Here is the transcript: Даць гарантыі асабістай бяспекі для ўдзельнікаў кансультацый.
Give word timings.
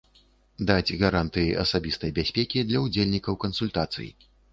Даць 0.69 0.95
гарантыі 1.01 1.51
асабістай 1.63 2.11
бяспекі 2.19 2.63
для 2.71 2.81
ўдзельнікаў 2.87 3.39
кансультацый. 3.45 4.09